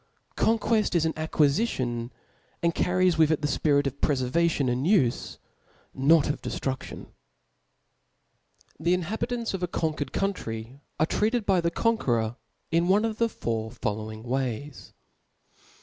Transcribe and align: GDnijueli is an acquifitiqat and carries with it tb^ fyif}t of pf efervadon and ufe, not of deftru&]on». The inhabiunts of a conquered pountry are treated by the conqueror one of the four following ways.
GDnijueli 0.35 0.95
is 0.95 1.05
an 1.05 1.13
acquifitiqat 1.13 2.09
and 2.63 2.73
carries 2.73 3.19
with 3.19 3.29
it 3.29 3.41
tb^ 3.41 3.59
fyif}t 3.59 3.85
of 3.85 4.01
pf 4.01 4.27
efervadon 4.31 4.71
and 4.71 4.87
ufe, 4.87 5.37
not 5.93 6.27
of 6.27 6.41
deftru&]on». 6.41 7.05
The 8.79 8.97
inhabiunts 8.97 9.53
of 9.53 9.61
a 9.61 9.67
conquered 9.67 10.11
pountry 10.11 10.79
are 10.99 11.05
treated 11.05 11.45
by 11.45 11.61
the 11.61 11.69
conqueror 11.69 12.37
one 12.71 13.05
of 13.05 13.19
the 13.19 13.29
four 13.29 13.69
following 13.69 14.23
ways. 14.23 14.91